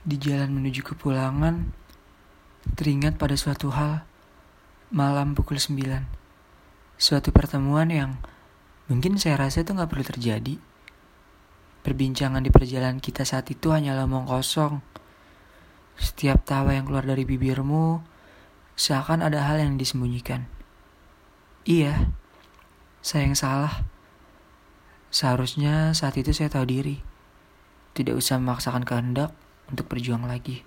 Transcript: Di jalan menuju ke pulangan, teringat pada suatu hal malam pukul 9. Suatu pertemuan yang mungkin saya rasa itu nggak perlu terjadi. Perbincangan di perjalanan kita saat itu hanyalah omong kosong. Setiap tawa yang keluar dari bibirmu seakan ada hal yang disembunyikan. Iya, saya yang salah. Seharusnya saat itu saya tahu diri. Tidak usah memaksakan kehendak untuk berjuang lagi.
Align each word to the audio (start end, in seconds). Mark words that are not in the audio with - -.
Di 0.00 0.16
jalan 0.16 0.56
menuju 0.56 0.80
ke 0.80 0.96
pulangan, 0.96 1.76
teringat 2.72 3.20
pada 3.20 3.36
suatu 3.36 3.68
hal 3.68 4.00
malam 4.88 5.36
pukul 5.36 5.60
9. 5.60 5.76
Suatu 6.96 7.28
pertemuan 7.36 7.92
yang 7.92 8.16
mungkin 8.88 9.20
saya 9.20 9.36
rasa 9.36 9.60
itu 9.60 9.76
nggak 9.76 9.92
perlu 9.92 10.04
terjadi. 10.08 10.56
Perbincangan 11.84 12.40
di 12.40 12.48
perjalanan 12.48 12.96
kita 12.96 13.28
saat 13.28 13.52
itu 13.52 13.76
hanyalah 13.76 14.08
omong 14.08 14.24
kosong. 14.24 14.80
Setiap 16.00 16.48
tawa 16.48 16.72
yang 16.72 16.88
keluar 16.88 17.04
dari 17.04 17.28
bibirmu 17.28 18.00
seakan 18.80 19.20
ada 19.20 19.52
hal 19.52 19.60
yang 19.60 19.76
disembunyikan. 19.76 20.48
Iya, 21.68 22.08
saya 23.04 23.28
yang 23.28 23.36
salah. 23.36 23.84
Seharusnya 25.12 25.92
saat 25.92 26.16
itu 26.16 26.32
saya 26.32 26.48
tahu 26.48 26.64
diri. 26.64 27.04
Tidak 27.92 28.16
usah 28.16 28.40
memaksakan 28.40 28.88
kehendak 28.88 29.36
untuk 29.70 29.86
berjuang 29.86 30.26
lagi. 30.26 30.66